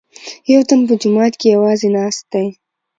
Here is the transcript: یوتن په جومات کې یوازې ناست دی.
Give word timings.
یوتن 0.53 0.79
په 0.87 0.93
جومات 1.01 1.33
کې 1.39 1.47
یوازې 1.55 1.89
ناست 1.95 2.23
دی. 2.33 2.47